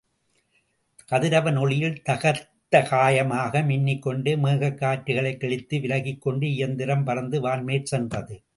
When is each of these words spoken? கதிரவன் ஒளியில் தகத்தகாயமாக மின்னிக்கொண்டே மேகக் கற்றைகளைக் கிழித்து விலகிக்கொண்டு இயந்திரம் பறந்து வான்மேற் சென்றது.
கதிரவன் 1.05 1.57
ஒளியில் 1.57 2.01
தகத்தகாயமாக 2.09 3.61
மின்னிக்கொண்டே 3.61 4.37
மேகக் 4.37 4.77
கற்றைகளைக் 4.77 5.37
கிழித்து 5.37 5.77
விலகிக்கொண்டு 5.77 6.43
இயந்திரம் 6.43 7.03
பறந்து 7.03 7.41
வான்மேற் 7.41 7.83
சென்றது. 7.83 8.41